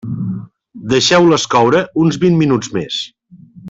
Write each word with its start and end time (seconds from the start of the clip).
Deixeu-les 0.93 1.45
coure 1.57 1.85
uns 2.05 2.21
vint 2.27 2.43
minuts 2.43 2.77
més. 2.81 3.03